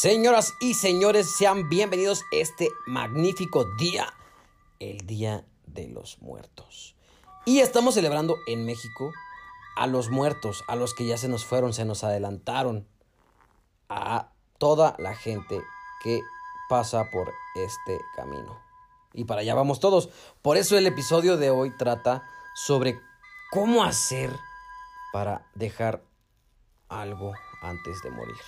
[0.00, 4.10] Señoras y señores, sean bienvenidos este magnífico día,
[4.78, 6.96] el Día de los Muertos.
[7.44, 9.12] Y estamos celebrando en México
[9.76, 12.88] a los muertos, a los que ya se nos fueron, se nos adelantaron,
[13.90, 15.60] a toda la gente
[16.02, 16.22] que
[16.70, 18.58] pasa por este camino.
[19.12, 20.08] Y para allá vamos todos.
[20.40, 22.22] Por eso el episodio de hoy trata
[22.54, 22.98] sobre
[23.50, 24.34] cómo hacer
[25.12, 26.02] para dejar
[26.88, 28.38] algo antes de morir.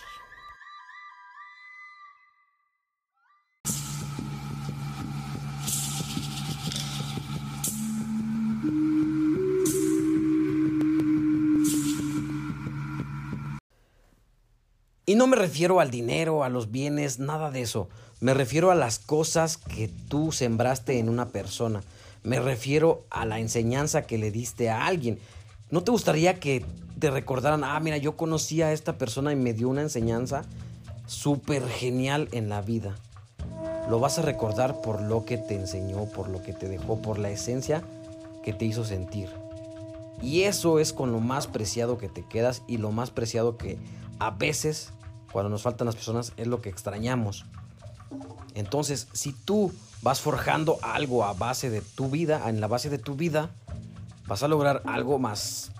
[15.04, 17.88] Y no me refiero al dinero, a los bienes, nada de eso.
[18.20, 21.82] Me refiero a las cosas que tú sembraste en una persona.
[22.22, 25.18] Me refiero a la enseñanza que le diste a alguien.
[25.70, 26.64] ¿No te gustaría que
[27.00, 30.44] te recordaran, ah, mira, yo conocí a esta persona y me dio una enseñanza
[31.06, 32.94] súper genial en la vida?
[33.90, 37.18] Lo vas a recordar por lo que te enseñó, por lo que te dejó, por
[37.18, 37.82] la esencia
[38.44, 39.28] que te hizo sentir.
[40.22, 43.78] Y eso es con lo más preciado que te quedas y lo más preciado que
[44.18, 44.92] a veces,
[45.32, 47.44] cuando nos faltan las personas, es lo que extrañamos.
[48.54, 52.98] Entonces, si tú vas forjando algo a base de tu vida, en la base de
[52.98, 53.50] tu vida,
[54.26, 55.72] vas a lograr algo más,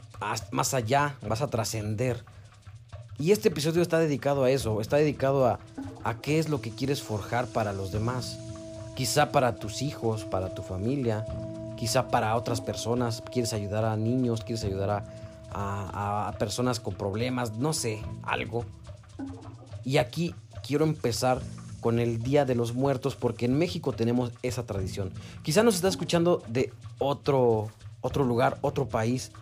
[0.50, 2.24] más allá, vas a trascender.
[3.18, 5.60] Y este episodio está dedicado a eso, está dedicado a,
[6.02, 8.38] a qué es lo que quieres forjar para los demás.
[8.96, 11.26] Quizá para tus hijos, para tu familia,
[11.76, 15.04] quizá para otras personas, quieres ayudar a niños, quieres ayudar a,
[15.54, 18.64] a, personas con problemas, no sé, algo.
[19.84, 20.34] Y aquí
[20.66, 21.40] quiero empezar
[21.80, 25.12] con el Día de los Muertos porque en México tenemos esa tradición.
[25.42, 29.32] Quizá nos está escuchando de otro, otro lugar, otro país,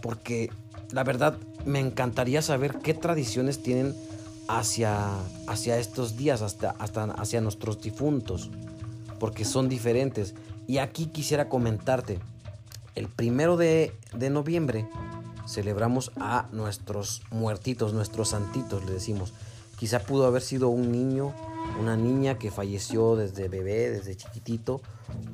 [0.00, 0.50] porque
[0.92, 3.94] la verdad me encantaría saber qué tradiciones tienen
[4.46, 5.10] hacia,
[5.46, 8.50] hacia estos días, hasta, hasta hacia nuestros difuntos,
[9.18, 10.34] porque son diferentes.
[10.66, 12.20] Y aquí quisiera comentarte,
[12.94, 14.88] el primero de, de noviembre
[15.48, 19.32] celebramos a nuestros muertitos, nuestros santitos, le decimos.
[19.78, 21.32] Quizá pudo haber sido un niño,
[21.80, 24.80] una niña que falleció desde bebé, desde chiquitito,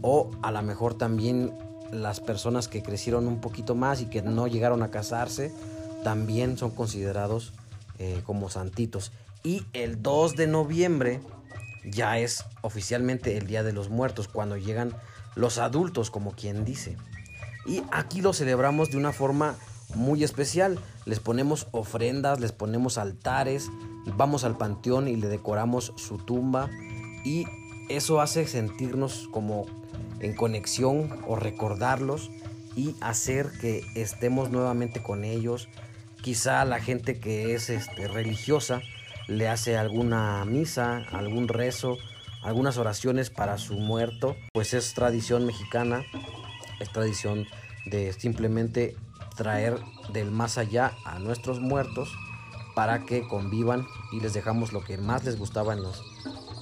[0.02, 1.52] o a lo mejor también
[1.90, 5.52] las personas que crecieron un poquito más y que no llegaron a casarse,
[6.02, 7.52] también son considerados
[7.98, 9.12] eh, como santitos.
[9.42, 11.20] Y el 2 de noviembre
[11.84, 14.94] ya es oficialmente el Día de los Muertos, cuando llegan
[15.34, 16.96] los adultos, como quien dice.
[17.66, 19.56] Y aquí lo celebramos de una forma
[19.96, 20.78] muy especial.
[21.04, 23.70] Les ponemos ofrendas, les ponemos altares,
[24.16, 26.70] vamos al panteón y le decoramos su tumba
[27.24, 27.46] y
[27.88, 29.66] eso hace sentirnos como
[30.20, 32.30] en conexión o recordarlos
[32.76, 35.68] y hacer que estemos nuevamente con ellos.
[36.22, 38.80] Quizá la gente que es este, religiosa
[39.28, 41.98] le hace alguna misa, algún rezo,
[42.42, 46.04] algunas oraciones para su muerto, pues es tradición mexicana,
[46.80, 47.46] es tradición
[47.86, 48.96] de simplemente
[49.36, 49.78] traer
[50.12, 52.16] del más allá a nuestros muertos
[52.74, 56.02] para que convivan y les dejamos lo que más les gustaba en, los,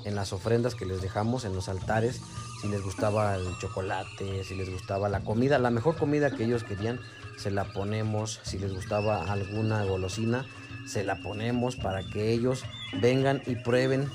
[0.05, 2.21] en las ofrendas que les dejamos en los altares,
[2.61, 6.65] si les gustaba el chocolate, si les gustaba la comida, la mejor comida que ellos
[6.65, 7.01] querían,
[7.39, 10.45] se la ponemos, si les gustaba alguna golosina,
[10.87, 12.65] se la ponemos para que ellos
[13.01, 14.09] vengan y prueben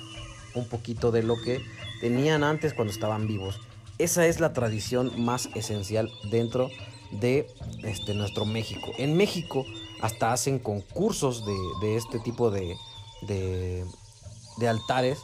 [0.53, 1.61] un poquito de lo que
[1.99, 3.59] tenían antes cuando estaban vivos.
[3.97, 8.91] Esa es la tradición más esencial dentro de este, nuestro México.
[8.97, 9.65] En México
[10.01, 11.43] hasta hacen concursos
[11.81, 12.75] de, este tipo de,
[13.27, 15.19] de, altares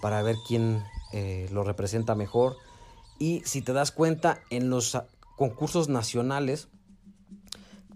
[0.00, 0.82] para ver quién
[1.12, 2.56] eh, lo representa mejor.
[3.18, 4.98] Y si te das cuenta, en los
[5.36, 6.68] concursos nacionales,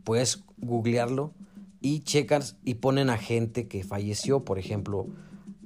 [0.04, 1.32] puedes googlearlo
[1.80, 5.06] y checas y ponen a gente que falleció, por ejemplo,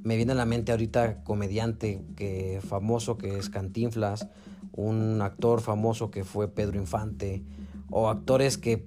[0.03, 4.29] me viene a la mente ahorita comediante que famoso que es Cantinflas,
[4.73, 7.43] un actor famoso que fue Pedro Infante,
[7.91, 8.87] o actores que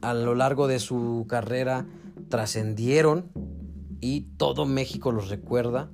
[0.00, 1.86] a lo largo de su carrera
[2.28, 3.26] trascendieron
[4.00, 5.90] y todo México los recuerda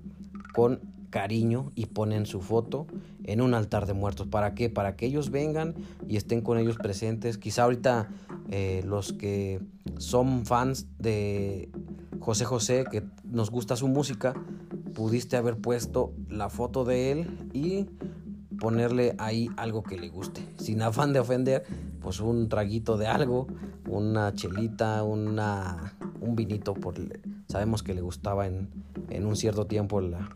[0.54, 2.86] con cariño y ponen su foto
[3.24, 4.26] en un altar de muertos.
[4.26, 4.68] ¿Para qué?
[4.68, 5.74] Para que ellos vengan
[6.06, 7.38] y estén con ellos presentes.
[7.38, 8.08] Quizá ahorita
[8.50, 9.60] eh, los que
[9.98, 11.70] son fans de
[12.20, 14.34] José José, que nos gusta su música,
[14.94, 17.86] pudiste haber puesto la foto de él y
[18.58, 20.42] ponerle ahí algo que le guste.
[20.58, 21.64] Sin afán de ofender,
[22.06, 23.48] pues un traguito de algo,
[23.88, 26.94] una chelita, una, un vinito, por,
[27.48, 28.68] sabemos que le gustaba en,
[29.10, 30.30] en un cierto tiempo la,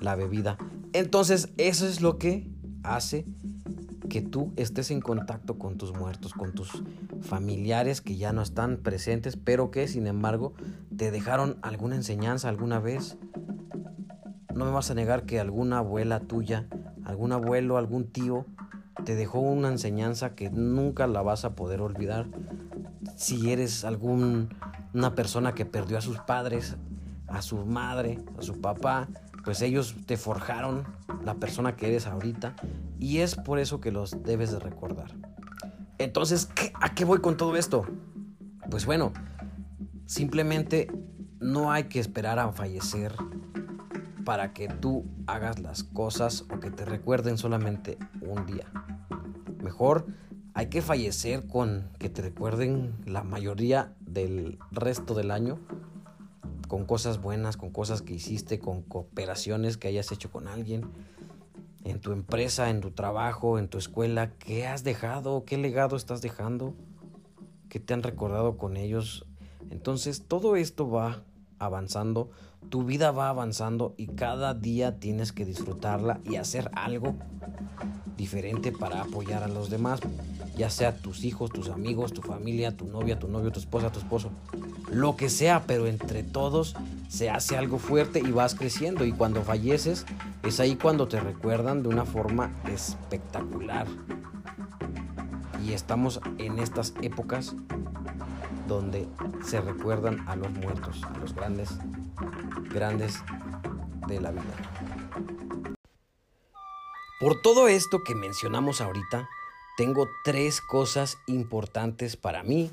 [0.00, 0.58] la bebida.
[0.92, 2.50] Entonces eso es lo que
[2.82, 3.24] hace
[4.10, 6.82] que tú estés en contacto con tus muertos, con tus
[7.22, 10.52] familiares que ya no están presentes, pero que sin embargo
[10.94, 13.16] te dejaron alguna enseñanza alguna vez,
[14.54, 16.68] no me vas a negar que alguna abuela tuya,
[17.02, 18.44] algún abuelo, algún tío,
[19.04, 22.26] te dejó una enseñanza que nunca la vas a poder olvidar.
[23.16, 26.76] Si eres alguna persona que perdió a sus padres,
[27.28, 29.08] a su madre, a su papá,
[29.44, 30.84] pues ellos te forjaron
[31.24, 32.56] la persona que eres ahorita
[32.98, 35.12] y es por eso que los debes de recordar.
[35.98, 36.48] Entonces,
[36.80, 37.86] ¿a qué voy con todo esto?
[38.70, 39.12] Pues bueno,
[40.04, 40.90] simplemente
[41.40, 43.14] no hay que esperar a fallecer
[44.26, 48.66] para que tú hagas las cosas o que te recuerden solamente un día.
[49.62, 50.08] Mejor
[50.52, 55.60] hay que fallecer con que te recuerden la mayoría del resto del año
[56.66, 60.90] con cosas buenas, con cosas que hiciste, con cooperaciones que hayas hecho con alguien,
[61.84, 66.20] en tu empresa, en tu trabajo, en tu escuela, qué has dejado, qué legado estás
[66.20, 66.74] dejando,
[67.68, 69.24] qué te han recordado con ellos.
[69.70, 71.22] Entonces todo esto va
[71.60, 72.30] avanzando,
[72.68, 77.14] tu vida va avanzando y cada día tienes que disfrutarla y hacer algo
[78.16, 80.00] diferente para apoyar a los demás,
[80.56, 83.98] ya sea tus hijos, tus amigos, tu familia, tu novia, tu novio, tu esposa, tu
[83.98, 84.30] esposo,
[84.90, 86.74] lo que sea, pero entre todos
[87.08, 90.06] se hace algo fuerte y vas creciendo y cuando falleces
[90.42, 93.86] es ahí cuando te recuerdan de una forma espectacular.
[95.64, 97.54] Y estamos en estas épocas
[98.68, 99.08] donde
[99.44, 101.78] se recuerdan a los muertos, a los grandes,
[102.76, 103.22] grandes
[104.06, 104.54] de la vida.
[107.18, 109.26] Por todo esto que mencionamos ahorita,
[109.78, 112.70] tengo tres cosas importantes para mí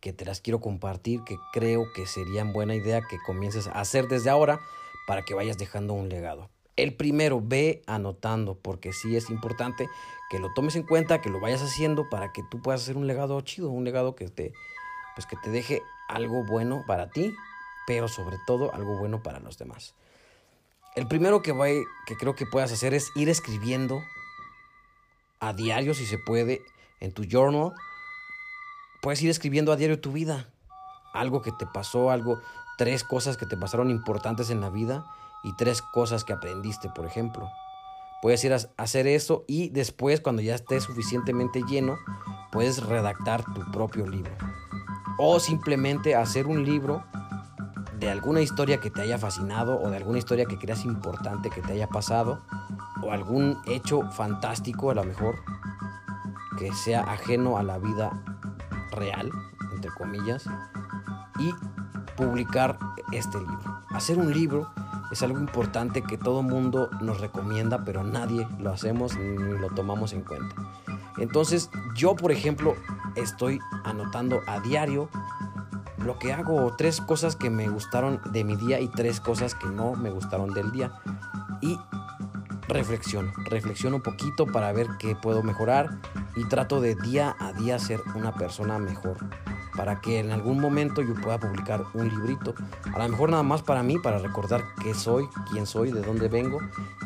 [0.00, 4.08] que te las quiero compartir, que creo que serían buena idea que comiences a hacer
[4.08, 4.60] desde ahora
[5.06, 6.50] para que vayas dejando un legado.
[6.76, 9.88] El primero, ve anotando, porque sí es importante
[10.30, 13.06] que lo tomes en cuenta, que lo vayas haciendo para que tú puedas hacer un
[13.06, 14.52] legado chido, un legado que te,
[15.14, 17.32] pues que te deje algo bueno para ti,
[17.86, 19.94] pero sobre todo algo bueno para los demás.
[20.94, 24.02] El primero que, voy, que creo que puedas hacer es ir escribiendo
[25.40, 26.62] a diario, si se puede,
[27.00, 27.72] en tu journal.
[29.02, 30.48] Puedes ir escribiendo a diario tu vida.
[31.12, 32.40] Algo que te pasó, algo,
[32.78, 35.04] tres cosas que te pasaron importantes en la vida
[35.42, 37.50] y tres cosas que aprendiste, por ejemplo.
[38.22, 41.98] Puedes ir a hacer eso y después, cuando ya estés suficientemente lleno,
[42.52, 44.32] puedes redactar tu propio libro.
[45.18, 47.04] O simplemente hacer un libro
[48.04, 51.62] de alguna historia que te haya fascinado o de alguna historia que creas importante que
[51.62, 52.42] te haya pasado
[53.02, 55.36] o algún hecho fantástico a lo mejor
[56.58, 58.22] que sea ajeno a la vida
[58.90, 59.30] real,
[59.72, 60.44] entre comillas,
[61.38, 61.54] y
[62.14, 62.78] publicar
[63.10, 63.80] este libro.
[63.88, 64.70] Hacer un libro
[65.10, 70.12] es algo importante que todo mundo nos recomienda, pero nadie lo hacemos ni lo tomamos
[70.12, 70.54] en cuenta.
[71.16, 72.74] Entonces, yo, por ejemplo,
[73.16, 75.08] estoy anotando a diario
[76.04, 79.66] lo que hago, tres cosas que me gustaron de mi día y tres cosas que
[79.66, 80.92] no me gustaron del día.
[81.60, 81.78] Y
[82.68, 85.98] reflexiono, reflexiono un poquito para ver qué puedo mejorar
[86.36, 89.18] y trato de día a día ser una persona mejor
[89.76, 92.54] para que en algún momento yo pueda publicar un librito.
[92.92, 96.28] A lo mejor nada más para mí, para recordar qué soy, quién soy, de dónde
[96.28, 96.60] vengo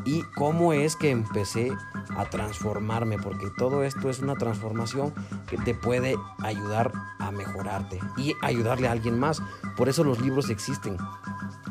[0.05, 1.73] y cómo es que empecé
[2.17, 5.13] a transformarme, porque todo esto es una transformación
[5.49, 9.43] que te puede ayudar a mejorarte y ayudarle a alguien más.
[9.77, 10.97] Por eso los libros existen.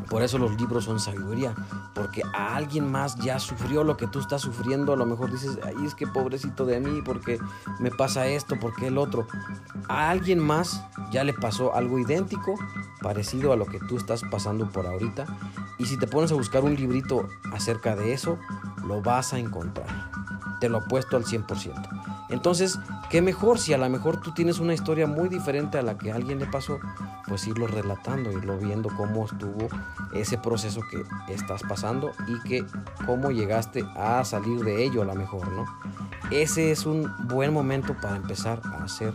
[0.09, 1.53] Por eso los libros son sabiduría,
[1.93, 5.59] porque a alguien más ya sufrió lo que tú estás sufriendo, a lo mejor dices,
[5.63, 7.39] ay, es que pobrecito de mí, porque
[7.79, 9.27] me pasa esto, porque el otro.
[9.89, 12.55] A alguien más ya le pasó algo idéntico,
[13.01, 15.25] parecido a lo que tú estás pasando por ahorita,
[15.77, 18.37] y si te pones a buscar un librito acerca de eso,
[18.85, 19.87] lo vas a encontrar.
[20.59, 22.27] Te lo apuesto al 100%.
[22.29, 25.97] Entonces, qué mejor si a lo mejor tú tienes una historia muy diferente a la
[25.97, 26.79] que a alguien le pasó,
[27.27, 29.67] pues irlo relatando, irlo viendo cómo estuvo
[30.13, 32.65] ese proceso que estás pasando y que
[33.05, 35.65] cómo llegaste a salir de ello a lo mejor, ¿no?
[36.31, 39.13] Ese es un buen momento para empezar a hacer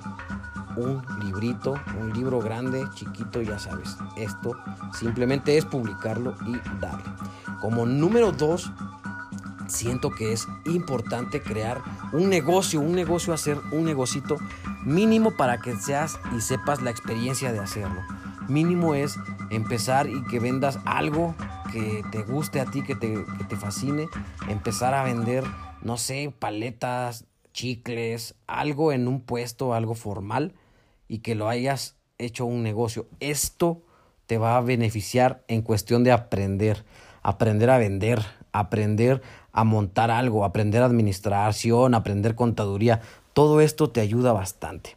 [0.77, 3.97] un librito, un libro grande, chiquito, ya sabes.
[4.17, 4.57] Esto
[4.93, 7.11] simplemente es publicarlo y darle.
[7.61, 8.73] Como número dos,
[9.73, 14.37] siento que es importante crear un negocio, un negocio, hacer un negocito
[14.85, 18.01] mínimo para que seas y sepas la experiencia de hacerlo.
[18.49, 19.17] Mínimo es
[19.51, 21.35] empezar y que vendas algo
[21.73, 24.09] que te guste a ti, que te, que te fascine.
[24.49, 25.45] Empezar a vender,
[25.81, 30.55] no sé, paletas, chicles, algo en un puesto, algo formal
[31.09, 33.09] y que lo hayas hecho un negocio.
[33.21, 33.83] Esto
[34.27, 36.85] te va a beneficiar en cuestión de aprender,
[37.23, 43.01] aprender a vender, aprender a montar algo, aprender administración, aprender contaduría.
[43.33, 44.97] Todo esto te ayuda bastante.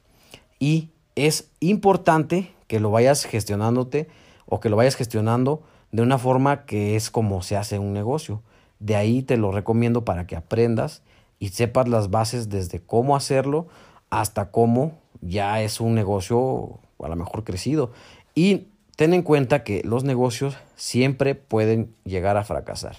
[0.60, 4.08] Y es importante que lo vayas gestionándote
[4.46, 8.42] o que lo vayas gestionando de una forma que es como se hace un negocio.
[8.80, 11.04] De ahí te lo recomiendo para que aprendas
[11.40, 13.68] y sepas las bases desde cómo hacerlo
[14.10, 17.92] hasta cómo ya es un negocio a lo mejor crecido.
[18.34, 22.98] Y ten en cuenta que los negocios siempre pueden llegar a fracasar.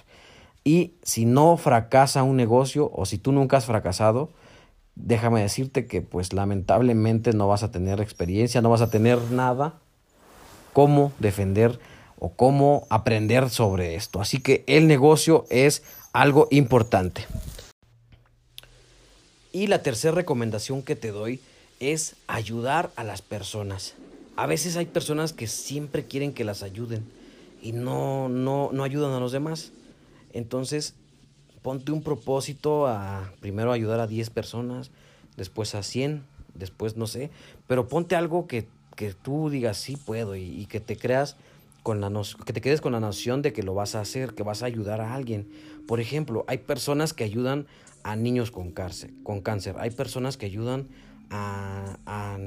[0.67, 4.31] Y si no fracasa un negocio o si tú nunca has fracasado,
[4.95, 9.79] déjame decirte que pues lamentablemente no vas a tener experiencia, no vas a tener nada
[10.73, 11.79] cómo defender
[12.19, 14.19] o cómo aprender sobre esto.
[14.19, 17.25] Así que el negocio es algo importante.
[19.53, 21.39] Y la tercera recomendación que te doy
[21.79, 23.93] es ayudar a las personas.
[24.35, 27.05] A veces hay personas que siempre quieren que las ayuden
[27.61, 29.71] y no, no, no ayudan a los demás.
[30.33, 30.95] Entonces,
[31.61, 34.91] ponte un propósito a primero ayudar a 10 personas,
[35.35, 36.23] después a 100,
[36.55, 37.29] después no sé,
[37.67, 38.67] pero ponte algo que,
[39.21, 41.35] tú digas sí puedo y, que te creas
[41.83, 42.11] con la
[42.45, 44.65] que te quedes con la noción de que lo vas a hacer, que vas a
[44.65, 45.47] ayudar a alguien.
[45.87, 47.67] Por ejemplo, hay personas que ayudan
[48.03, 49.75] a niños con cáncer, con cáncer.
[49.77, 50.87] hay personas que ayudan
[51.29, 52.37] a, a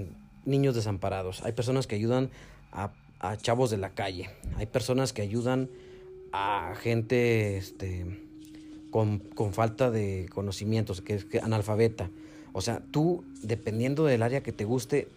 [0.44, 2.30] niños desamparados, hay personas que ayudan
[2.72, 5.68] a, a, chavos de la calle, hay personas que ayudan
[6.32, 8.06] a gente este,
[8.90, 9.22] con,
[9.52, 12.10] falta de conocimientos, que es analfabeta.
[12.52, 15.08] O sea, tú, dependiendo del área que te guste,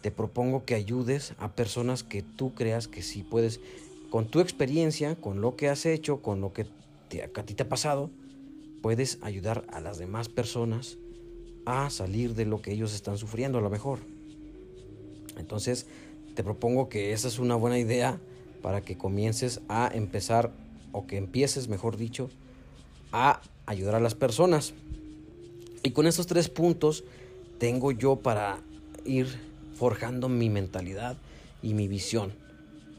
[0.00, 3.60] te propongo que ayudes a personas que tú creas que sí puedes,
[4.10, 7.68] con tu experiencia, con lo que has hecho, con lo que a ti te ha
[7.68, 8.10] pasado,
[8.82, 10.98] puedes ayudar a las demás personas
[11.64, 13.98] a salir de lo que ellos están sufriendo a lo mejor.
[15.36, 15.86] Entonces,
[16.34, 18.20] te propongo que esa es una buena idea
[18.66, 20.50] para que comiences a empezar,
[20.90, 22.30] o que empieces, mejor dicho,
[23.12, 24.74] a ayudar a las personas.
[25.84, 27.04] Y con estos tres puntos
[27.60, 28.58] tengo yo para
[29.04, 29.28] ir
[29.76, 31.16] forjando mi mentalidad
[31.62, 32.32] y mi visión.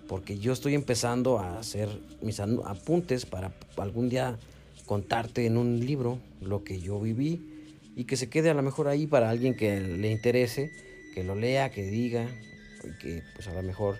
[0.07, 1.89] Porque yo estoy empezando a hacer
[2.21, 4.37] mis apuntes para algún día
[4.85, 7.41] contarte en un libro lo que yo viví
[7.93, 10.71] y que se quede a lo mejor ahí para alguien que le interese,
[11.13, 12.25] que lo lea, que diga
[12.85, 13.97] y que pues a lo mejor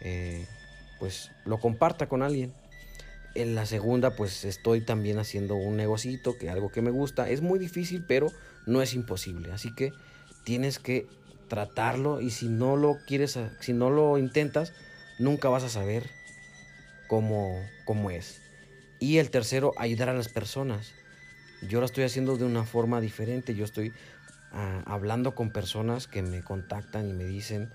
[0.00, 0.46] eh,
[0.98, 2.52] pues lo comparta con alguien.
[3.34, 7.28] En la segunda, pues estoy también haciendo un negocito, que algo que me gusta.
[7.28, 8.32] Es muy difícil, pero
[8.66, 9.52] no es imposible.
[9.52, 9.92] Así que
[10.44, 11.06] tienes que
[11.48, 14.72] tratarlo y si no lo quieres, si no lo intentas,
[15.18, 16.08] nunca vas a saber
[17.06, 18.40] cómo, cómo es.
[19.00, 20.92] Y el tercero, ayudar a las personas.
[21.62, 23.54] Yo lo estoy haciendo de una forma diferente.
[23.54, 23.92] Yo estoy
[24.52, 27.70] ah, hablando con personas que me contactan y me dicen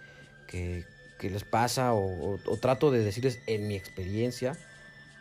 [0.47, 0.85] que,
[1.21, 4.57] les pasa o trato de decirles en mi experiencia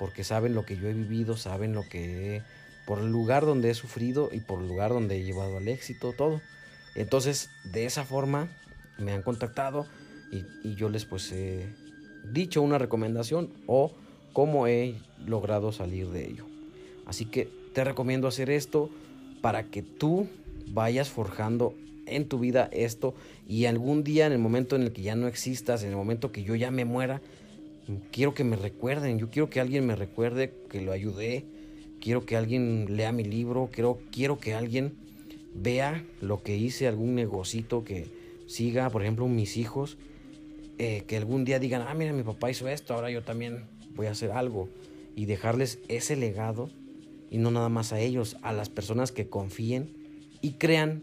[0.02, 2.42] porque saben lo que yo he vivido, saben lo que he,
[2.87, 6.12] por el lugar donde he sufrido y por el lugar donde he llevado al éxito,
[6.12, 6.40] todo.
[6.96, 8.49] Entonces, de esa forma
[8.99, 9.87] me han contactado
[10.32, 11.68] y, yo les pues he
[12.25, 13.92] dicho una recomendación o
[14.32, 16.46] cómo he logrado salir de ello.
[17.06, 18.90] Así que te recomiendo hacer esto
[19.40, 20.26] para que tú
[20.66, 21.75] vayas forjando
[22.16, 23.14] en tu vida esto
[23.47, 26.33] y algún día en el momento en el que ya no existas, en el momento
[26.33, 27.21] que yo ya me muera,
[28.11, 31.45] quiero que me recuerden, yo quiero que alguien me recuerde que lo ayudé,
[32.00, 34.95] quiero que alguien lea mi libro, quiero, quiero que alguien
[35.54, 38.07] vea lo que hice, algún negocito que
[38.47, 39.99] siga, por ejemplo, mis hijos,
[40.78, 43.64] eh, que algún día digan, ah, mira, mi papá hizo esto, ahora yo también
[43.95, 44.69] voy a hacer algo
[45.14, 46.71] y dejarles ese legado
[47.31, 49.95] y no nada más a ellos, a las personas que confíen
[50.40, 51.02] y crean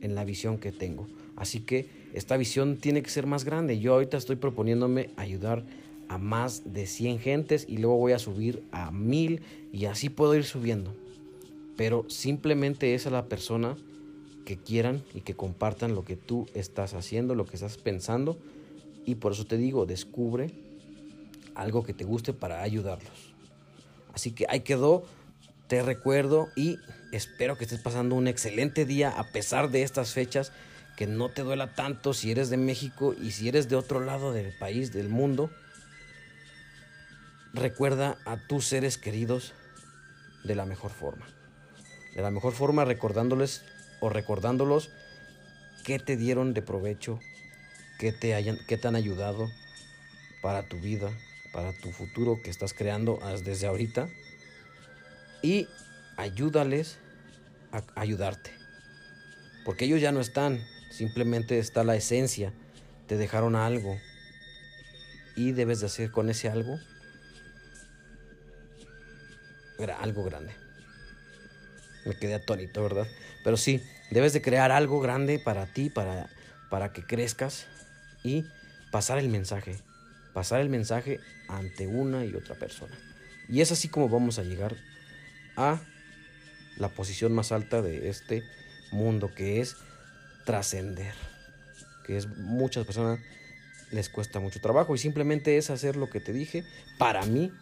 [0.00, 1.06] en la visión que tengo.
[1.36, 3.78] Así que esta visión tiene que ser más grande.
[3.78, 5.64] Yo ahorita estoy proponiéndome ayudar
[6.08, 10.34] a más de 100 gentes y luego voy a subir a 1000 y así puedo
[10.34, 10.94] ir subiendo.
[11.76, 13.76] Pero simplemente es a la persona
[14.44, 18.38] que quieran y que compartan lo que tú estás haciendo, lo que estás pensando.
[19.04, 20.50] Y por eso te digo, descubre
[21.54, 23.34] algo que te guste para ayudarlos.
[24.14, 25.04] Así que ahí quedó,
[25.68, 26.78] te recuerdo y
[27.12, 30.52] espero que estés pasando un excelente día a pesar de estas fechas,
[30.96, 34.32] que no te duela tanto si eres de México y si eres de otro lado
[34.32, 35.50] del país, del mundo
[37.56, 39.54] recuerda a tus seres queridos
[40.44, 41.26] de la mejor forma.
[42.14, 43.62] De la mejor forma recordándoles
[44.00, 44.90] o recordándolos
[45.84, 47.18] qué te dieron de provecho,
[47.98, 49.48] qué te, hayan, qué te han ayudado
[50.42, 51.10] para tu vida,
[51.52, 54.08] para tu futuro que estás creando desde ahorita.
[55.46, 55.68] Y
[56.16, 56.98] ayúdales
[57.70, 58.50] a ayudarte.
[59.64, 60.60] Porque ellos ya no están,
[60.90, 62.52] simplemente está la esencia.
[63.06, 63.96] Te dejaron algo.
[65.36, 66.80] Y debes de hacer con ese algo
[70.00, 70.52] algo grande.
[72.06, 73.06] Me quedé atónito, ¿verdad?
[73.44, 76.28] Pero sí, debes de crear algo grande para ti, para,
[76.70, 77.66] para que crezcas
[78.24, 78.46] y
[78.90, 79.76] pasar el mensaje.
[80.34, 82.98] pasar el mensaje ante una y otra persona.
[83.48, 84.74] Y es así como vamos a llegar
[85.56, 85.80] a
[86.76, 88.42] la posición más alta de este
[88.92, 89.76] mundo, que es
[90.44, 91.14] trascender.
[92.04, 93.18] Que es muchas personas
[93.90, 96.64] les cuesta mucho trabajo y simplemente es hacer lo que te dije.
[96.98, 97.52] Para mí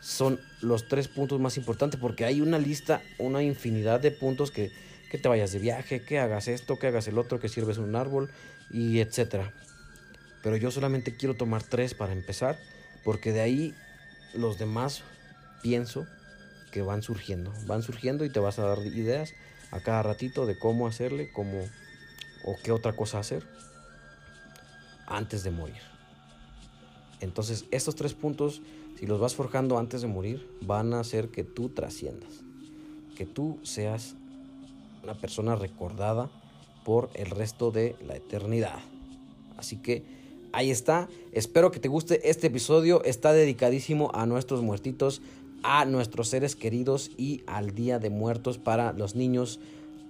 [0.00, 4.72] son los tres puntos más importantes porque hay una lista, una infinidad de puntos que,
[5.10, 7.94] que te vayas de viaje, que hagas esto, que hagas el otro, que sirves un
[7.96, 8.30] árbol
[8.70, 9.52] y etcétera.
[10.42, 12.58] Pero yo solamente quiero tomar tres para empezar
[13.04, 13.74] porque de ahí
[14.34, 15.02] los demás
[15.62, 16.06] pienso
[16.70, 19.34] que van surgiendo, van surgiendo y te vas a dar ideas
[19.70, 21.60] a cada ratito de cómo hacerle, cómo
[22.44, 23.46] o qué otra cosa hacer
[25.06, 25.82] antes de morir.
[27.20, 28.62] Entonces, estos tres puntos,
[28.98, 32.32] si los vas forjando antes de morir, van a hacer que tú trasciendas,
[33.16, 34.14] que tú seas
[35.02, 36.30] una persona recordada
[36.84, 38.80] por el resto de la eternidad.
[39.56, 40.02] Así que
[40.52, 41.08] ahí está.
[41.32, 43.04] Espero que te guste este episodio.
[43.04, 45.20] Está dedicadísimo a nuestros muertitos,
[45.62, 49.60] a nuestros seres queridos y al Día de Muertos para los niños,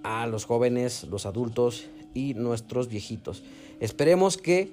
[0.03, 3.43] a los jóvenes, los adultos y nuestros viejitos.
[3.79, 4.71] Esperemos que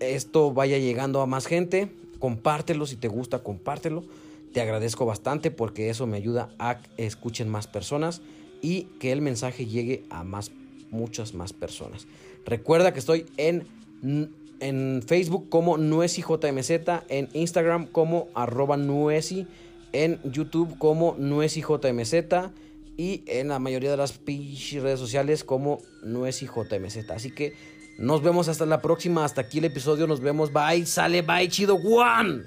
[0.00, 1.92] esto vaya llegando a más gente.
[2.18, 4.04] Compártelo si te gusta, compártelo.
[4.52, 8.20] Te agradezco bastante porque eso me ayuda a que escuchen más personas
[8.62, 10.50] y que el mensaje llegue a más,
[10.90, 12.06] muchas más personas.
[12.44, 13.64] Recuerda que estoy en,
[14.60, 16.70] en Facebook como NuesiJMZ,
[17.08, 19.46] en Instagram como arroba Nuesi,
[19.92, 22.14] en YouTube como NuesiJMZ
[22.96, 27.10] y en la mayoría de las redes sociales como NuesiJMZ.
[27.10, 27.54] Así que
[27.98, 29.24] nos vemos hasta la próxima.
[29.24, 30.06] Hasta aquí el episodio.
[30.06, 30.52] Nos vemos.
[30.52, 30.86] Bye.
[30.86, 31.22] Sale.
[31.22, 31.48] Bye.
[31.48, 31.76] Chido.
[31.76, 32.44] One.